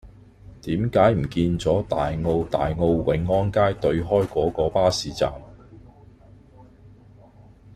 [0.63, 5.31] 點解唔見左大澳大澳永安街對開嗰個巴士站